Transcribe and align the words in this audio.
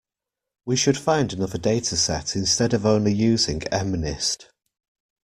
We 0.65 0.77
should 0.77 0.97
find 0.97 1.31
another 1.31 1.59
dataset 1.59 2.35
instead 2.35 2.73
of 2.73 2.87
only 2.87 3.13
using 3.13 3.59
mnist. 3.59 4.45